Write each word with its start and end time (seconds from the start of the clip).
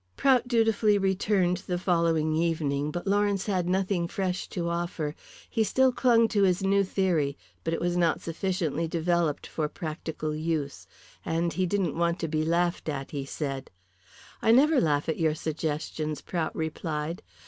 Prout 0.17 0.47
dutifully 0.47 0.97
returned 0.97 1.57
the 1.57 1.77
following 1.77 2.35
evening, 2.35 2.89
but 2.89 3.05
Lawrence 3.05 3.45
had 3.45 3.69
nothing 3.69 4.07
fresh 4.07 4.47
to 4.49 4.67
offer. 4.67 5.13
He 5.47 5.63
still 5.63 5.91
clung 5.91 6.27
to 6.29 6.41
his 6.41 6.63
new 6.63 6.83
theory, 6.83 7.37
but 7.63 7.71
it 7.71 7.79
was 7.79 7.95
not 7.95 8.19
sufficiently 8.19 8.87
developed 8.87 9.45
for 9.45 9.67
practical 9.67 10.33
use. 10.33 10.87
And 11.23 11.53
he 11.53 11.67
didn't 11.67 11.95
want 11.95 12.17
to 12.21 12.27
be 12.27 12.43
laughed 12.43 12.89
at, 12.89 13.11
he 13.11 13.25
said. 13.25 13.69
"I 14.41 14.51
never 14.51 14.81
laugh 14.81 15.07
at 15.07 15.19
your 15.19 15.35
suggestions," 15.35 16.21
Prout 16.21 16.55
replied. 16.55 17.21